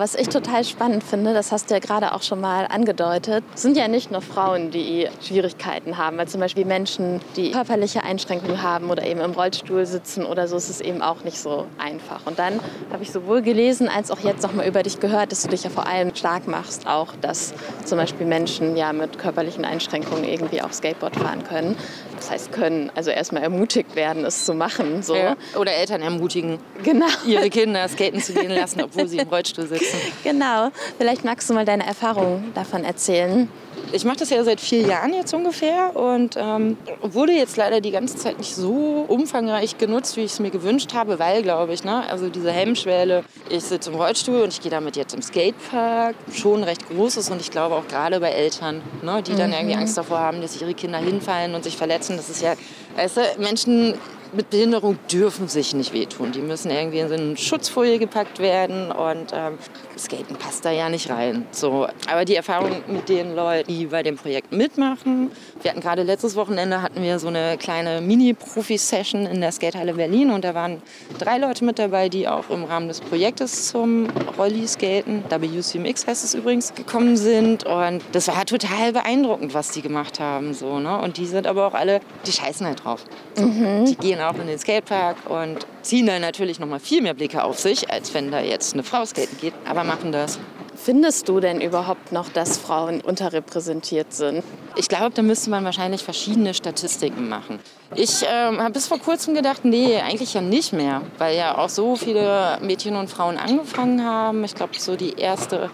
Was 0.00 0.14
ich 0.14 0.28
total 0.28 0.62
spannend 0.62 1.02
finde, 1.02 1.34
das 1.34 1.50
hast 1.50 1.70
du 1.70 1.74
ja 1.74 1.80
gerade 1.80 2.12
auch 2.14 2.22
schon 2.22 2.40
mal 2.40 2.66
angedeutet, 2.66 3.42
sind 3.56 3.76
ja 3.76 3.88
nicht 3.88 4.12
nur 4.12 4.22
Frauen, 4.22 4.70
die 4.70 5.08
Schwierigkeiten 5.20 5.98
haben, 5.98 6.18
weil 6.18 6.28
zum 6.28 6.40
Beispiel 6.40 6.64
Menschen, 6.64 7.20
die 7.34 7.50
körperliche 7.50 8.04
Einschränkungen 8.04 8.62
haben 8.62 8.90
oder 8.90 9.04
eben 9.04 9.18
im 9.18 9.32
Rollstuhl 9.32 9.86
sitzen 9.86 10.24
oder 10.24 10.46
so, 10.46 10.56
ist 10.56 10.68
es 10.68 10.80
eben 10.80 11.02
auch 11.02 11.24
nicht 11.24 11.40
so 11.40 11.66
einfach. 11.78 12.26
Und 12.26 12.38
dann 12.38 12.60
habe 12.92 13.02
ich 13.02 13.10
sowohl 13.10 13.42
gelesen 13.42 13.88
als 13.88 14.12
auch 14.12 14.20
jetzt 14.20 14.44
noch 14.44 14.52
mal 14.52 14.68
über 14.68 14.84
dich 14.84 15.00
gehört, 15.00 15.32
dass 15.32 15.42
du 15.42 15.48
dich 15.48 15.64
ja 15.64 15.70
vor 15.70 15.88
allem 15.88 16.14
stark 16.14 16.46
machst, 16.46 16.86
auch 16.86 17.08
dass 17.20 17.52
zum 17.84 17.98
Beispiel 17.98 18.26
Menschen 18.26 18.76
ja 18.76 18.92
mit 18.92 19.18
körperlichen 19.18 19.64
Einschränkungen 19.64 20.22
irgendwie 20.22 20.62
auch 20.62 20.72
Skateboard 20.72 21.16
fahren 21.16 21.42
können. 21.42 21.76
Was 22.18 22.30
heißt 22.30 22.52
können, 22.52 22.90
also 22.94 23.10
erstmal 23.10 23.42
ermutigt 23.42 23.94
werden, 23.96 24.24
es 24.24 24.44
zu 24.44 24.54
machen. 24.54 25.02
So. 25.02 25.14
Ja. 25.14 25.36
Oder 25.56 25.72
Eltern 25.72 26.02
ermutigen, 26.02 26.58
genau. 26.82 27.06
ihre 27.26 27.48
Kinder 27.50 27.86
skaten 27.88 28.20
zu 28.20 28.34
gehen 28.34 28.50
lassen, 28.50 28.82
obwohl 28.82 29.06
sie 29.08 29.18
im 29.18 29.28
Rollstuhl 29.28 29.66
sitzen. 29.66 29.98
Genau. 30.24 30.70
Vielleicht 30.98 31.24
magst 31.24 31.48
du 31.48 31.54
mal 31.54 31.64
deine 31.64 31.86
Erfahrungen 31.86 32.52
davon 32.54 32.84
erzählen. 32.84 33.48
Ich 33.92 34.04
mache 34.04 34.18
das 34.18 34.30
ja 34.30 34.44
seit 34.44 34.60
vier 34.60 34.82
Jahren 34.82 35.14
jetzt 35.14 35.32
ungefähr 35.32 35.96
und 35.96 36.36
ähm, 36.36 36.76
wurde 37.00 37.32
jetzt 37.32 37.56
leider 37.56 37.80
die 37.80 37.90
ganze 37.90 38.16
Zeit 38.16 38.38
nicht 38.38 38.54
so 38.54 39.06
umfangreich 39.08 39.78
genutzt, 39.78 40.16
wie 40.16 40.22
ich 40.22 40.32
es 40.32 40.40
mir 40.40 40.50
gewünscht 40.50 40.92
habe, 40.94 41.18
weil, 41.18 41.42
glaube 41.42 41.72
ich, 41.72 41.84
ne, 41.84 42.04
also 42.10 42.28
diese 42.28 42.50
Hemmschwelle, 42.50 43.24
ich 43.48 43.64
sitze 43.64 43.90
im 43.90 43.96
Rollstuhl 43.96 44.42
und 44.42 44.52
ich 44.52 44.60
gehe 44.60 44.70
damit 44.70 44.96
jetzt 44.96 45.14
im 45.14 45.22
Skatepark, 45.22 46.14
schon 46.34 46.64
recht 46.64 46.88
groß 46.88 47.16
ist 47.16 47.30
und 47.30 47.40
ich 47.40 47.50
glaube 47.50 47.76
auch 47.76 47.88
gerade 47.88 48.20
bei 48.20 48.30
Eltern, 48.30 48.82
ne, 49.02 49.22
die 49.22 49.34
dann 49.34 49.50
mhm. 49.50 49.56
irgendwie 49.56 49.76
Angst 49.76 49.96
davor 49.96 50.18
haben, 50.18 50.42
dass 50.42 50.60
ihre 50.60 50.74
Kinder 50.74 50.98
hinfallen 50.98 51.54
und 51.54 51.64
sich 51.64 51.76
verletzen, 51.76 52.16
das 52.16 52.28
ist 52.28 52.42
ja, 52.42 52.54
weißt 52.96 53.16
du, 53.16 53.20
Menschen 53.38 53.94
mit 54.32 54.50
Behinderung 54.50 54.98
dürfen 55.10 55.48
sich 55.48 55.74
nicht 55.74 55.92
wehtun. 55.92 56.32
Die 56.32 56.40
müssen 56.40 56.70
irgendwie 56.70 56.98
in 56.98 57.08
so 57.08 57.14
eine 57.14 57.36
Schutzfolie 57.36 57.98
gepackt 57.98 58.38
werden 58.38 58.90
und 58.92 59.32
ähm, 59.32 59.58
Skaten 59.98 60.36
passt 60.36 60.64
da 60.64 60.70
ja 60.70 60.88
nicht 60.88 61.10
rein. 61.10 61.46
So. 61.50 61.88
Aber 62.10 62.24
die 62.24 62.36
Erfahrung 62.36 62.70
mit 62.86 63.08
den 63.08 63.34
Leuten, 63.34 63.68
die 63.68 63.86
bei 63.86 64.02
dem 64.02 64.16
Projekt 64.16 64.52
mitmachen, 64.52 65.30
wir 65.62 65.70
hatten 65.70 65.80
gerade 65.80 66.02
letztes 66.02 66.36
Wochenende 66.36 66.82
hatten 66.82 67.02
wir 67.02 67.18
so 67.18 67.28
eine 67.28 67.56
kleine 67.58 68.00
Mini-Profi-Session 68.00 69.26
in 69.26 69.40
der 69.40 69.52
Skatehalle 69.52 69.94
Berlin 69.94 70.30
und 70.30 70.44
da 70.44 70.54
waren 70.54 70.82
drei 71.18 71.38
Leute 71.38 71.64
mit 71.64 71.78
dabei, 71.78 72.08
die 72.08 72.28
auch 72.28 72.50
im 72.50 72.64
Rahmen 72.64 72.88
des 72.88 73.00
Projektes 73.00 73.68
zum 73.68 74.08
Rolli-Skaten, 74.36 75.24
WCMX 75.30 76.06
heißt 76.06 76.24
es 76.24 76.34
übrigens, 76.34 76.74
gekommen 76.74 77.16
sind 77.16 77.64
und 77.64 78.02
das 78.12 78.28
war 78.28 78.44
total 78.46 78.92
beeindruckend, 78.92 79.54
was 79.54 79.70
die 79.70 79.82
gemacht 79.82 80.20
haben. 80.20 80.54
So, 80.54 80.78
ne? 80.78 80.98
Und 81.00 81.16
die 81.16 81.26
sind 81.26 81.46
aber 81.46 81.66
auch 81.66 81.74
alle, 81.74 82.00
die 82.26 82.32
scheißen 82.32 82.66
halt 82.66 82.84
drauf. 82.84 83.04
Mhm. 83.36 83.86
Die 83.86 83.96
gehen 83.96 84.17
auch 84.20 84.34
in 84.34 84.46
den 84.46 84.58
Skatepark 84.58 85.16
und 85.28 85.66
ziehen 85.82 86.06
dann 86.06 86.22
natürlich 86.22 86.58
noch 86.58 86.66
mal 86.66 86.80
viel 86.80 87.02
mehr 87.02 87.14
Blicke 87.14 87.42
auf 87.44 87.58
sich, 87.58 87.90
als 87.90 88.14
wenn 88.14 88.30
da 88.30 88.40
jetzt 88.40 88.74
eine 88.74 88.82
Frau 88.82 89.04
skaten 89.04 89.38
geht, 89.40 89.54
aber 89.64 89.84
machen 89.84 90.12
das. 90.12 90.38
Findest 90.80 91.28
du 91.28 91.40
denn 91.40 91.60
überhaupt 91.60 92.12
noch, 92.12 92.28
dass 92.28 92.56
Frauen 92.56 93.00
unterrepräsentiert 93.00 94.12
sind? 94.12 94.44
Ich 94.76 94.88
glaube, 94.88 95.10
da 95.10 95.22
müsste 95.22 95.50
man 95.50 95.64
wahrscheinlich 95.64 96.04
verschiedene 96.04 96.54
Statistiken 96.54 97.28
machen. 97.28 97.58
Ich 97.96 98.22
ähm, 98.22 98.60
habe 98.60 98.74
bis 98.74 98.86
vor 98.86 98.98
kurzem 98.98 99.34
gedacht, 99.34 99.64
nee, 99.64 99.96
eigentlich 99.96 100.34
ja 100.34 100.40
nicht 100.40 100.72
mehr, 100.72 101.02
weil 101.18 101.36
ja 101.36 101.58
auch 101.58 101.68
so 101.68 101.96
viele 101.96 102.58
Mädchen 102.62 102.94
und 102.94 103.10
Frauen 103.10 103.38
angefangen 103.38 104.04
haben. 104.04 104.44
Ich 104.44 104.54
glaube, 104.54 104.78
so 104.78 104.94
die 104.94 105.14
erste 105.14 105.68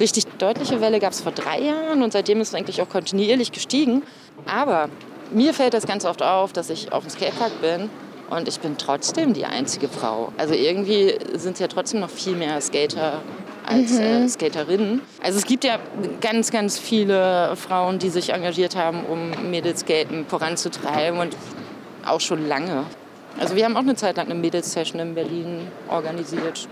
richtig 0.00 0.26
deutliche 0.38 0.80
Welle 0.80 0.98
gab 0.98 1.12
es 1.12 1.20
vor 1.20 1.32
drei 1.32 1.60
Jahren 1.60 2.02
und 2.02 2.12
seitdem 2.12 2.40
ist 2.40 2.48
es 2.48 2.54
eigentlich 2.54 2.80
auch 2.80 2.88
kontinuierlich 2.88 3.52
gestiegen. 3.52 4.02
Aber 4.46 4.88
mir 5.32 5.54
fällt 5.54 5.74
das 5.74 5.86
ganz 5.86 6.04
oft 6.04 6.22
auf, 6.22 6.52
dass 6.52 6.70
ich 6.70 6.92
auf 6.92 7.04
dem 7.04 7.10
Skatepark 7.10 7.60
bin 7.60 7.90
und 8.30 8.48
ich 8.48 8.60
bin 8.60 8.76
trotzdem 8.76 9.32
die 9.32 9.44
einzige 9.44 9.88
Frau. 9.88 10.32
Also 10.36 10.54
irgendwie 10.54 11.18
sind 11.34 11.54
es 11.54 11.60
ja 11.60 11.68
trotzdem 11.68 12.00
noch 12.00 12.10
viel 12.10 12.34
mehr 12.34 12.60
Skater 12.60 13.22
als 13.66 13.92
mhm. 13.92 14.00
äh, 14.00 14.28
Skaterinnen. 14.28 15.02
Also 15.22 15.38
es 15.38 15.44
gibt 15.44 15.64
ja 15.64 15.78
ganz, 16.20 16.50
ganz 16.50 16.78
viele 16.78 17.54
Frauen, 17.56 17.98
die 17.98 18.08
sich 18.08 18.30
engagiert 18.30 18.76
haben, 18.76 19.04
um 19.04 19.50
Mädelskaten 19.50 20.26
voranzutreiben 20.26 21.18
und 21.20 21.36
auch 22.06 22.20
schon 22.20 22.46
lange. 22.48 22.84
Also 23.38 23.54
wir 23.54 23.64
haben 23.64 23.76
auch 23.76 23.80
eine 23.80 23.94
Zeit 23.94 24.16
lang 24.16 24.26
eine 24.26 24.34
Mädels-Session 24.34 25.00
in 25.00 25.14
Berlin 25.14 25.68
organisiert. 25.88 26.68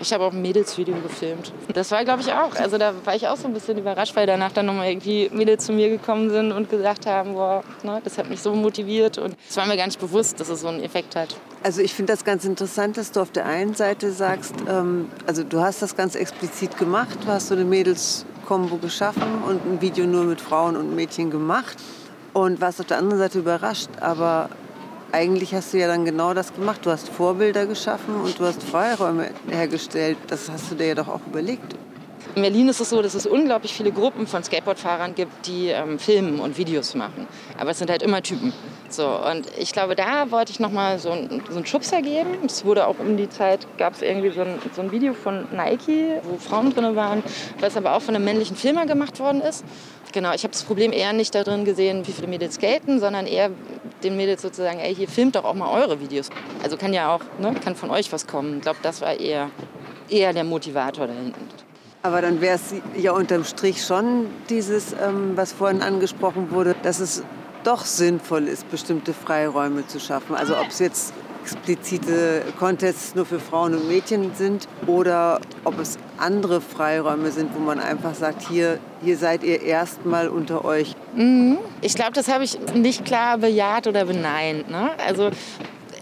Ich 0.00 0.12
habe 0.12 0.24
auch 0.24 0.32
ein 0.32 0.42
Mädelsvideo 0.42 0.96
gefilmt. 1.02 1.52
Das 1.72 1.90
war, 1.90 2.04
glaube 2.04 2.22
ich, 2.22 2.32
auch. 2.32 2.54
Also 2.56 2.78
da 2.78 2.92
war 3.04 3.14
ich 3.14 3.26
auch 3.28 3.36
so 3.36 3.46
ein 3.46 3.54
bisschen 3.54 3.78
überrascht, 3.78 4.14
weil 4.16 4.26
danach 4.26 4.52
dann 4.52 4.66
nochmal 4.66 4.88
irgendwie 4.88 5.30
Mädels 5.32 5.66
zu 5.66 5.72
mir 5.72 5.88
gekommen 5.88 6.30
sind 6.30 6.52
und 6.52 6.68
gesagt 6.70 7.06
haben, 7.06 7.34
boah, 7.34 7.64
ne, 7.82 8.00
das 8.04 8.18
hat 8.18 8.28
mich 8.28 8.40
so 8.40 8.54
motiviert. 8.54 9.18
Und 9.18 9.36
es 9.48 9.56
war 9.56 9.66
mir 9.66 9.76
gar 9.76 9.86
nicht 9.86 10.00
bewusst, 10.00 10.38
dass 10.40 10.48
es 10.48 10.60
so 10.60 10.68
einen 10.68 10.82
Effekt 10.82 11.16
hat. 11.16 11.36
Also 11.62 11.80
ich 11.80 11.94
finde 11.94 12.12
das 12.12 12.24
ganz 12.24 12.44
interessant, 12.44 12.96
dass 12.96 13.12
du 13.12 13.20
auf 13.20 13.32
der 13.32 13.46
einen 13.46 13.74
Seite 13.74 14.12
sagst, 14.12 14.54
ähm, 14.68 15.10
also 15.26 15.42
du 15.42 15.60
hast 15.60 15.82
das 15.82 15.96
ganz 15.96 16.14
explizit 16.14 16.76
gemacht, 16.78 17.18
du 17.24 17.28
hast 17.28 17.48
so 17.48 17.54
eine 17.54 17.64
Mädels-Kombo 17.64 18.76
geschaffen 18.76 19.42
und 19.46 19.64
ein 19.64 19.80
Video 19.80 20.06
nur 20.06 20.24
mit 20.24 20.40
Frauen 20.40 20.76
und 20.76 20.94
Mädchen 20.94 21.30
gemacht 21.30 21.76
und 22.32 22.60
warst 22.60 22.80
auf 22.80 22.86
der 22.86 22.98
anderen 22.98 23.18
Seite 23.18 23.38
überrascht. 23.38 23.88
Aber 24.00 24.50
eigentlich 25.12 25.54
hast 25.54 25.72
du 25.72 25.78
ja 25.78 25.86
dann 25.86 26.04
genau 26.04 26.34
das 26.34 26.54
gemacht. 26.54 26.80
Du 26.84 26.90
hast 26.90 27.08
Vorbilder 27.08 27.66
geschaffen 27.66 28.16
und 28.16 28.38
du 28.38 28.44
hast 28.44 28.62
Freiräume 28.62 29.30
hergestellt. 29.48 30.18
Das 30.28 30.50
hast 30.50 30.70
du 30.70 30.74
dir 30.74 30.88
ja 30.88 30.94
doch 30.94 31.08
auch 31.08 31.20
überlegt. 31.26 31.74
In 32.34 32.42
Berlin 32.42 32.68
ist 32.68 32.80
es 32.80 32.90
so, 32.90 33.00
dass 33.00 33.14
es 33.14 33.26
unglaublich 33.26 33.72
viele 33.72 33.92
Gruppen 33.92 34.26
von 34.26 34.44
Skateboardfahrern 34.44 35.14
gibt, 35.14 35.46
die 35.46 35.68
ähm, 35.68 35.98
filmen 35.98 36.38
und 36.38 36.58
Videos 36.58 36.94
machen. 36.94 37.26
Aber 37.56 37.70
es 37.70 37.78
sind 37.78 37.90
halt 37.90 38.02
immer 38.02 38.22
Typen. 38.22 38.52
So, 38.88 39.06
und 39.06 39.46
ich 39.58 39.72
glaube, 39.72 39.96
da 39.96 40.30
wollte 40.30 40.52
ich 40.52 40.60
nochmal 40.60 40.98
so, 40.98 41.10
so 41.50 41.56
einen 41.56 41.66
Schubser 41.66 42.02
geben. 42.02 42.38
Es 42.46 42.64
wurde 42.64 42.86
auch 42.86 42.98
um 42.98 43.16
die 43.16 43.28
Zeit, 43.28 43.66
gab 43.78 43.94
es 43.94 44.02
irgendwie 44.02 44.30
so 44.30 44.42
ein, 44.42 44.58
so 44.74 44.82
ein 44.82 44.92
Video 44.92 45.12
von 45.12 45.46
Nike, 45.52 46.20
wo 46.22 46.36
Frauen 46.36 46.72
drin 46.72 46.96
waren, 46.96 47.22
was 47.60 47.76
aber 47.76 47.94
auch 47.94 48.02
von 48.02 48.14
einem 48.14 48.24
männlichen 48.24 48.56
Filmer 48.56 48.86
gemacht 48.86 49.18
worden 49.18 49.40
ist. 49.40 49.64
Genau, 50.12 50.32
ich 50.32 50.44
habe 50.44 50.52
das 50.52 50.62
Problem 50.62 50.92
eher 50.92 51.12
nicht 51.12 51.34
darin 51.34 51.64
gesehen, 51.64 52.06
wie 52.06 52.12
viele 52.12 52.28
Mädels 52.28 52.54
skaten, 52.54 53.00
sondern 53.00 53.26
eher 53.26 53.50
den 54.02 54.16
Mädels 54.16 54.42
sozusagen, 54.42 54.78
ey, 54.78 54.94
hier 54.94 55.08
filmt 55.08 55.36
doch 55.36 55.44
auch 55.44 55.54
mal 55.54 55.70
eure 55.70 56.00
Videos. 56.00 56.30
Also 56.62 56.76
kann 56.76 56.94
ja 56.94 57.14
auch, 57.14 57.20
ne, 57.38 57.54
kann 57.62 57.74
von 57.74 57.90
euch 57.90 58.12
was 58.12 58.26
kommen. 58.26 58.56
Ich 58.56 58.62
glaube, 58.62 58.78
das 58.82 59.00
war 59.00 59.18
eher, 59.18 59.50
eher 60.08 60.32
der 60.32 60.44
Motivator 60.44 61.06
dahinten. 61.06 61.48
Aber 62.02 62.22
dann 62.22 62.40
wäre 62.40 62.54
es 62.54 62.72
ja 62.96 63.12
unterm 63.12 63.44
Strich 63.44 63.84
schon 63.84 64.28
dieses, 64.48 64.92
ähm, 64.92 65.32
was 65.34 65.52
vorhin 65.52 65.82
angesprochen 65.82 66.52
wurde, 66.52 66.76
dass 66.82 67.00
es 67.00 67.24
doch 67.66 67.84
sinnvoll 67.84 68.48
ist, 68.48 68.70
bestimmte 68.70 69.12
Freiräume 69.12 69.86
zu 69.86 69.98
schaffen. 69.98 70.34
Also 70.36 70.56
ob 70.56 70.68
es 70.68 70.78
jetzt 70.78 71.12
explizite 71.42 72.42
Contests 72.58 73.14
nur 73.14 73.24
für 73.24 73.38
Frauen 73.38 73.74
und 73.74 73.86
Mädchen 73.86 74.34
sind 74.34 74.66
oder 74.86 75.40
ob 75.64 75.78
es 75.78 75.96
andere 76.18 76.60
Freiräume 76.60 77.30
sind, 77.30 77.54
wo 77.54 77.60
man 77.60 77.78
einfach 77.78 78.14
sagt, 78.14 78.48
hier, 78.48 78.80
hier 79.02 79.16
seid 79.16 79.44
ihr 79.44 79.62
erstmal 79.62 80.28
unter 80.28 80.64
euch. 80.64 80.94
Mhm. 81.14 81.58
Ich 81.82 81.94
glaube, 81.94 82.12
das 82.12 82.28
habe 82.28 82.42
ich 82.42 82.58
nicht 82.74 83.04
klar 83.04 83.38
bejaht 83.38 83.86
oder 83.86 84.06
beneint. 84.06 84.68
Ne? 84.70 84.90
Also 85.06 85.30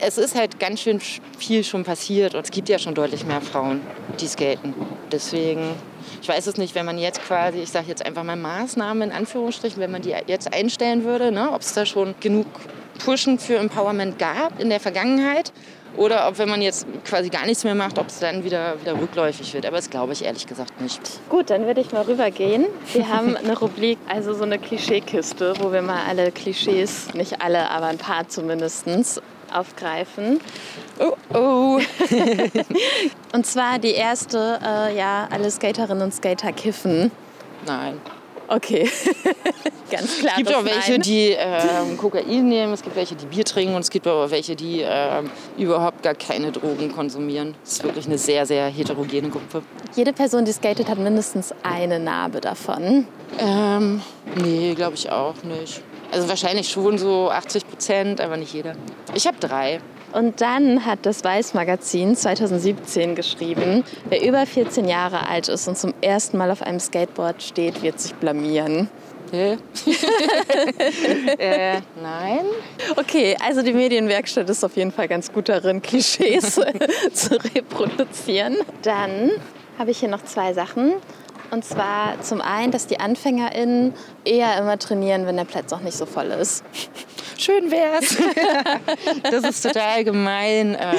es 0.01 0.19
ist 0.19 0.35
halt 0.35 0.59
ganz 0.59 0.81
schön 0.81 1.01
viel 1.39 1.63
schon 1.63 1.85
passiert 1.85 2.35
und 2.35 2.45
es 2.45 2.51
gibt 2.51 2.69
ja 2.69 2.79
schon 2.79 2.95
deutlich 2.95 3.27
mehr 3.27 3.41
Frauen, 3.41 3.81
die 4.21 4.27
skaten. 4.27 4.75
Deswegen, 5.13 5.75
ich 6.23 6.29
weiß 6.29 6.47
es 6.47 6.57
nicht, 6.57 6.75
wenn 6.75 6.87
man 6.87 6.99
jetzt 6.99 7.23
quasi, 7.23 7.59
ich 7.59 7.71
sage 7.71 7.87
jetzt 7.89 8.05
einfach 8.05 8.25
mal 8.25 8.37
Maßnahmen 8.37 9.11
in 9.11 9.13
Anführungsstrichen, 9.13 9.81
wenn 9.81 9.91
man 9.91 10.03
die 10.03 10.15
jetzt 10.27 10.53
einstellen 10.53 11.05
würde, 11.05 11.33
ne, 11.33 11.53
ob 11.53 11.63
es 11.63 11.75
da 11.75 11.87
schon 11.87 12.15
genug 12.21 12.47
Pushen 13.05 13.39
für 13.39 13.57
Empowerment 13.57 14.19
gab 14.19 14.61
in 14.61 14.71
der 14.71 14.81
Vergangenheit 14.81 15.53
oder 15.97 16.29
ob, 16.29 16.39
wenn 16.39 16.49
man 16.49 16.63
jetzt 16.63 16.87
quasi 17.05 17.29
gar 17.29 17.47
nichts 17.47 17.65
mehr 17.65 17.75
macht, 17.75 17.99
ob 17.99 18.09
es 18.09 18.19
dann 18.19 18.45
wieder, 18.45 18.81
wieder 18.81 18.99
rückläufig 19.01 19.53
wird. 19.55 19.67
Aber 19.67 19.77
das 19.77 19.91
glaube 19.91 20.13
ich 20.13 20.25
ehrlich 20.25 20.47
gesagt 20.47 20.81
nicht. 20.81 21.01
Gut, 21.29 21.51
dann 21.51 21.67
würde 21.67 21.81
ich 21.81 21.93
mal 21.93 22.03
rübergehen. 22.03 22.67
Wir 22.93 23.09
haben 23.09 23.37
eine 23.37 23.57
Rubrik, 23.59 23.99
also 24.09 24.35
so 24.35 24.45
eine 24.45 24.59
Klischeekiste, 24.59 25.55
wo 25.61 25.73
wir 25.73 25.83
mal 25.83 26.03
alle 26.09 26.33
Klischees, 26.33 27.15
nicht 27.15 27.41
alle, 27.43 27.71
aber 27.71 27.87
ein 27.87 27.99
paar 27.99 28.29
zumindest, 28.29 28.87
aufgreifen. 29.53 30.41
Oh, 30.99 31.17
oh. 31.35 31.81
und 33.33 33.47
zwar 33.47 33.79
die 33.79 33.93
erste, 33.93 34.59
äh, 34.65 34.97
ja, 34.97 35.29
alle 35.31 35.51
Skaterinnen 35.51 36.03
und 36.03 36.15
Skater 36.15 36.53
kiffen. 36.53 37.11
Nein. 37.67 38.01
Okay, 38.47 38.89
ganz 39.91 40.19
klar. 40.19 40.33
Es 40.33 40.37
gibt 40.37 40.55
auch 40.55 40.65
welche, 40.65 40.99
die 40.99 41.31
ähm, 41.31 41.97
Kokain 41.97 42.47
nehmen, 42.47 42.75
es 42.75 42.83
gibt 42.83 42.95
welche, 42.95 43.15
die 43.15 43.25
Bier 43.27 43.45
trinken 43.45 43.75
und 43.75 43.81
es 43.81 43.91
gibt 43.91 44.07
aber 44.07 44.31
welche, 44.31 44.55
die 44.55 44.83
ähm, 44.83 45.31
überhaupt 45.57 46.03
gar 46.03 46.15
keine 46.15 46.53
Drogen 46.53 46.93
konsumieren. 46.93 47.55
Es 47.65 47.73
ist 47.73 47.85
wirklich 47.85 48.07
eine 48.07 48.19
sehr, 48.19 48.45
sehr 48.45 48.67
heterogene 48.67 49.31
Gruppe. 49.31 49.63
Jede 49.97 50.13
Person, 50.13 50.45
die 50.45 50.53
skatet, 50.53 50.89
hat 50.89 50.99
mindestens 50.99 51.55
eine 51.63 51.99
Narbe 51.99 52.41
davon. 52.41 53.07
Ähm, 53.39 54.03
nee, 54.37 54.75
glaube 54.75 54.95
ich 54.95 55.11
auch 55.11 55.43
nicht. 55.43 55.83
Also 56.15 56.29
wahrscheinlich 56.29 56.69
schon 56.69 56.97
so 56.97 57.29
80 57.29 57.69
Prozent, 57.69 58.21
aber 58.21 58.37
nicht 58.37 58.55
jeder. 58.55 58.75
Ich 59.15 59.27
habe 59.27 59.37
drei. 59.41 59.81
Und 60.13 60.41
dann 60.41 60.87
hat 60.87 61.01
das 61.03 61.25
Weiß-Magazin 61.25 62.15
2017 62.15 63.17
geschrieben, 63.17 63.83
wer 64.09 64.25
über 64.25 64.47
14 64.47 64.87
Jahre 64.87 65.27
alt 65.27 65.49
ist 65.49 65.67
und 65.67 65.77
zum 65.77 65.93
ersten 66.03 66.39
Mal 66.39 66.53
auf 66.53 66.63
einem 66.63 66.79
Skateboard 66.79 67.43
steht, 67.43 67.83
wird 67.83 67.99
sich 67.99 68.15
blamieren. 68.15 68.89
äh, 69.33 69.57
nein. 72.01 72.45
Okay, 72.95 73.37
also 73.45 73.63
die 73.63 73.73
Medienwerkstatt 73.73 74.49
ist 74.49 74.63
auf 74.63 74.77
jeden 74.77 74.93
Fall 74.93 75.09
ganz 75.09 75.33
gut 75.33 75.49
darin, 75.49 75.83
Klischees 75.83 76.55
zu 77.13 77.41
reproduzieren. 77.57 78.59
Dann 78.83 79.33
habe 79.77 79.91
ich 79.91 79.99
hier 79.99 80.11
noch 80.11 80.23
zwei 80.23 80.53
Sachen. 80.53 80.93
Und 81.55 81.65
zwar 81.65 82.21
zum 82.21 82.41
einen, 82.41 82.73
dass 82.73 82.89
die 82.89 82.99
AnfängerInnen 82.99 83.95
eher 84.25 84.59
immer 84.59 84.77
trainieren, 84.77 85.25
wenn 85.29 85.37
der 85.37 85.45
Platz 85.45 85.73
auch 85.73 85.79
nicht 85.83 85.97
so 85.97 86.05
voll 86.05 86.27
ist. 86.27 86.65
Schön 87.39 87.71
wär's. 87.71 88.17
das 89.23 89.45
ist 89.45 89.63
total 89.63 90.03
gemein. 90.03 90.77
Ähm, 90.77 90.97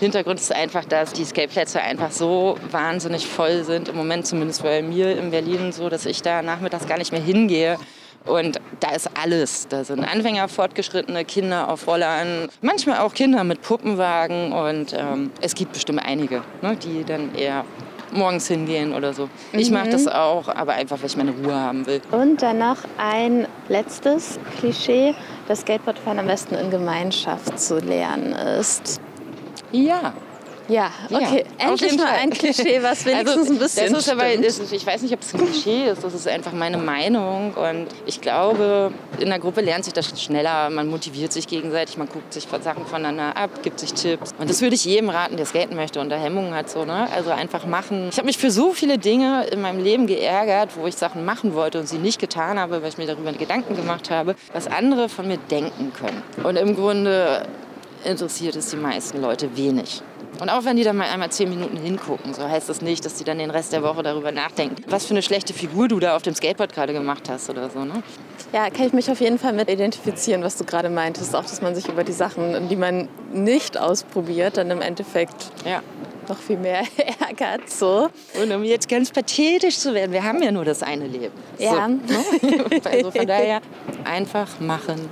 Hintergrund 0.00 0.40
ist 0.40 0.50
einfach, 0.50 0.86
dass 0.86 1.12
die 1.12 1.26
Skateplätze 1.26 1.82
einfach 1.82 2.10
so 2.10 2.56
wahnsinnig 2.70 3.26
voll 3.26 3.64
sind. 3.64 3.90
Im 3.90 3.96
Moment 3.96 4.26
zumindest 4.26 4.62
bei 4.62 4.80
mir 4.80 5.14
in 5.18 5.30
Berlin 5.30 5.72
so, 5.72 5.90
dass 5.90 6.06
ich 6.06 6.22
da 6.22 6.40
nachmittags 6.40 6.86
gar 6.86 6.96
nicht 6.96 7.12
mehr 7.12 7.20
hingehe 7.20 7.76
Und 8.24 8.62
da 8.80 8.92
ist 8.92 9.10
alles. 9.14 9.68
Da 9.68 9.84
sind 9.84 10.04
Anfänger, 10.04 10.48
fortgeschrittene 10.48 11.26
Kinder 11.26 11.68
auf 11.68 11.86
Rollern, 11.86 12.48
manchmal 12.62 13.00
auch 13.00 13.12
Kinder 13.12 13.44
mit 13.44 13.60
Puppenwagen. 13.60 14.52
Und 14.52 14.94
ähm, 14.94 15.32
es 15.42 15.54
gibt 15.54 15.74
bestimmt 15.74 16.00
einige, 16.02 16.42
ne, 16.62 16.76
die 16.76 17.04
dann 17.04 17.34
eher 17.34 17.66
morgens 18.12 18.48
hingehen 18.48 18.94
oder 18.94 19.12
so. 19.12 19.28
Mhm. 19.52 19.58
Ich 19.58 19.70
mache 19.70 19.90
das 19.90 20.06
auch, 20.06 20.48
aber 20.48 20.72
einfach, 20.72 20.98
weil 21.00 21.06
ich 21.06 21.16
meine 21.16 21.32
Ruhe 21.32 21.54
haben 21.54 21.86
will. 21.86 22.00
Und 22.10 22.42
dann 22.42 22.58
noch 22.58 22.78
ein 22.96 23.46
letztes 23.68 24.38
Klischee, 24.58 25.14
das 25.46 25.60
Skateboardfahren 25.60 26.18
am 26.18 26.26
besten 26.26 26.54
in 26.54 26.70
Gemeinschaft 26.70 27.58
zu 27.58 27.78
lernen 27.78 28.32
ist. 28.32 29.00
Ja, 29.72 30.12
ja, 30.68 30.90
okay. 31.10 31.44
Ja, 31.58 31.68
Endlich 31.68 31.96
mal 31.96 32.06
ein 32.06 32.30
Klischee, 32.30 32.82
was 32.82 33.04
wenigstens 33.06 33.38
also, 33.38 33.52
ein 33.52 33.58
bisschen 33.58 33.92
das 33.92 34.02
ist 34.02 34.12
aber, 34.12 34.30
ist, 34.32 34.72
Ich 34.72 34.86
weiß 34.86 35.02
nicht, 35.02 35.14
ob 35.14 35.22
es 35.22 35.34
ein 35.34 35.40
Klischee 35.40 35.88
ist. 35.88 36.04
Das 36.04 36.14
ist 36.14 36.28
einfach 36.28 36.52
meine 36.52 36.76
Meinung. 36.76 37.54
Und 37.54 37.86
ich 38.06 38.20
glaube, 38.20 38.92
in 39.18 39.28
der 39.28 39.38
Gruppe 39.38 39.62
lernt 39.62 39.84
sich 39.84 39.94
das 39.94 40.20
schneller. 40.20 40.68
Man 40.70 40.88
motiviert 40.88 41.32
sich 41.32 41.46
gegenseitig, 41.46 41.96
man 41.96 42.08
guckt 42.08 42.32
sich 42.32 42.46
Sachen 42.62 42.86
voneinander 42.86 43.36
ab, 43.36 43.62
gibt 43.62 43.80
sich 43.80 43.94
Tipps. 43.94 44.34
Und 44.38 44.50
das 44.50 44.60
würde 44.60 44.74
ich 44.74 44.84
jedem 44.84 45.10
raten, 45.10 45.36
der 45.36 45.46
skaten 45.46 45.76
möchte 45.76 46.00
und 46.00 46.10
da 46.10 46.16
Hemmungen 46.16 46.54
hat. 46.54 46.68
So, 46.68 46.84
ne? 46.84 47.08
Also 47.14 47.30
einfach 47.30 47.66
machen. 47.66 48.08
Ich 48.10 48.18
habe 48.18 48.26
mich 48.26 48.38
für 48.38 48.50
so 48.50 48.72
viele 48.72 48.98
Dinge 48.98 49.46
in 49.46 49.60
meinem 49.60 49.82
Leben 49.82 50.06
geärgert, 50.06 50.76
wo 50.76 50.86
ich 50.86 50.96
Sachen 50.96 51.24
machen 51.24 51.54
wollte 51.54 51.80
und 51.80 51.88
sie 51.88 51.98
nicht 51.98 52.20
getan 52.20 52.58
habe, 52.58 52.82
weil 52.82 52.90
ich 52.90 52.98
mir 52.98 53.06
darüber 53.06 53.32
Gedanken 53.32 53.76
gemacht 53.76 54.10
habe, 54.10 54.34
was 54.52 54.66
andere 54.66 55.08
von 55.08 55.26
mir 55.28 55.38
denken 55.50 55.92
können. 55.92 56.22
Und 56.44 56.56
im 56.56 56.76
Grunde 56.76 57.46
interessiert 58.04 58.56
es 58.56 58.70
die 58.70 58.76
meisten 58.76 59.20
Leute 59.20 59.56
wenig. 59.56 60.02
Und 60.40 60.50
auch 60.50 60.64
wenn 60.64 60.76
die 60.76 60.84
dann 60.84 60.96
mal 60.96 61.08
einmal 61.08 61.30
zehn 61.30 61.48
Minuten 61.48 61.76
hingucken, 61.76 62.32
so 62.32 62.48
heißt 62.48 62.68
das 62.68 62.80
nicht, 62.80 63.04
dass 63.04 63.14
die 63.14 63.24
dann 63.24 63.38
den 63.38 63.50
Rest 63.50 63.72
der 63.72 63.82
Woche 63.82 64.02
darüber 64.02 64.30
nachdenken, 64.30 64.76
was 64.86 65.06
für 65.06 65.10
eine 65.10 65.22
schlechte 65.22 65.52
Figur 65.52 65.88
du 65.88 65.98
da 65.98 66.14
auf 66.14 66.22
dem 66.22 66.34
Skateboard 66.34 66.72
gerade 66.72 66.92
gemacht 66.92 67.28
hast 67.28 67.50
oder 67.50 67.68
so. 67.70 67.84
Ne? 67.84 68.02
Ja, 68.52 68.70
kann 68.70 68.86
ich 68.86 68.92
mich 68.92 69.10
auf 69.10 69.20
jeden 69.20 69.38
Fall 69.38 69.52
mit 69.52 69.68
identifizieren, 69.68 70.42
was 70.42 70.56
du 70.56 70.64
gerade 70.64 70.90
meintest. 70.90 71.34
Auch, 71.34 71.42
dass 71.42 71.60
man 71.60 71.74
sich 71.74 71.88
über 71.88 72.04
die 72.04 72.12
Sachen, 72.12 72.68
die 72.68 72.76
man 72.76 73.08
nicht 73.32 73.76
ausprobiert, 73.76 74.56
dann 74.56 74.70
im 74.70 74.80
Endeffekt 74.80 75.50
ja. 75.64 75.82
noch 76.28 76.38
viel 76.38 76.56
mehr 76.56 76.82
ärgert. 77.20 77.68
So. 77.68 78.08
Und 78.40 78.52
um 78.52 78.62
jetzt 78.62 78.88
ganz 78.88 79.10
pathetisch 79.10 79.78
zu 79.78 79.92
werden, 79.92 80.12
wir 80.12 80.22
haben 80.22 80.40
ja 80.40 80.52
nur 80.52 80.64
das 80.64 80.84
eine 80.84 81.08
Leben. 81.08 81.34
Ja. 81.58 81.72
So, 81.72 82.46
ne? 82.46 82.64
also 82.84 83.10
von 83.10 83.26
daher 83.26 83.60
einfach 84.04 84.60
machen. 84.60 85.08